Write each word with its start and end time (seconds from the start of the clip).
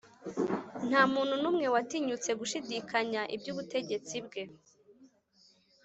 nta 0.87 1.01
muntu 1.13 1.33
n’umwe 1.41 1.65
watinyutse 1.73 2.29
gushidikanya 2.39 3.21
iby’ubutegetsi 3.35 4.15
bwe 4.25 4.43